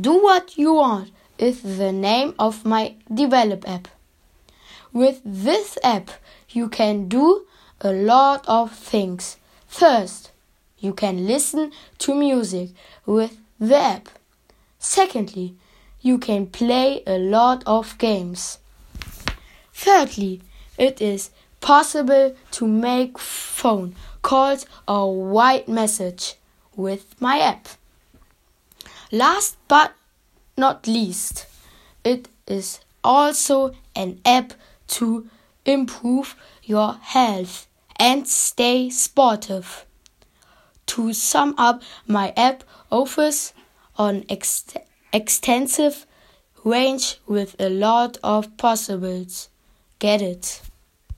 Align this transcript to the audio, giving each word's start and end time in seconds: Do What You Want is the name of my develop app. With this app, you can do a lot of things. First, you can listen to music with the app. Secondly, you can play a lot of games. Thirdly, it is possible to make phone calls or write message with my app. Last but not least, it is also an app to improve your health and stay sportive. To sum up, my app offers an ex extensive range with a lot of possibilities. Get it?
Do 0.00 0.22
What 0.22 0.56
You 0.56 0.72
Want 0.72 1.10
is 1.36 1.60
the 1.60 1.92
name 1.92 2.34
of 2.38 2.64
my 2.64 2.94
develop 3.12 3.68
app. 3.68 3.88
With 4.90 5.20
this 5.22 5.76
app, 5.84 6.10
you 6.48 6.70
can 6.70 7.08
do 7.08 7.46
a 7.82 7.92
lot 7.92 8.42
of 8.48 8.72
things. 8.72 9.36
First, 9.66 10.30
you 10.78 10.94
can 10.94 11.26
listen 11.26 11.72
to 11.98 12.14
music 12.14 12.70
with 13.04 13.36
the 13.60 13.76
app. 13.76 14.08
Secondly, 14.78 15.56
you 16.00 16.16
can 16.16 16.46
play 16.46 17.02
a 17.06 17.18
lot 17.18 17.62
of 17.66 17.98
games. 17.98 18.60
Thirdly, 19.74 20.40
it 20.78 21.02
is 21.02 21.28
possible 21.60 22.34
to 22.52 22.66
make 22.66 23.18
phone 23.18 23.94
calls 24.22 24.64
or 24.88 25.26
write 25.26 25.68
message 25.68 26.36
with 26.76 27.20
my 27.20 27.40
app. 27.40 27.68
Last 29.14 29.58
but 29.68 29.92
not 30.56 30.86
least, 30.86 31.44
it 32.02 32.28
is 32.46 32.80
also 33.04 33.72
an 33.94 34.20
app 34.24 34.54
to 34.88 35.28
improve 35.66 36.34
your 36.64 36.94
health 36.94 37.68
and 37.96 38.26
stay 38.26 38.88
sportive. 38.88 39.84
To 40.86 41.12
sum 41.12 41.54
up, 41.58 41.82
my 42.06 42.32
app 42.38 42.64
offers 42.90 43.52
an 43.98 44.24
ex 44.30 44.64
extensive 45.12 46.06
range 46.64 47.20
with 47.26 47.54
a 47.60 47.68
lot 47.68 48.16
of 48.22 48.56
possibilities. 48.56 49.50
Get 49.98 50.22
it? 50.22 50.62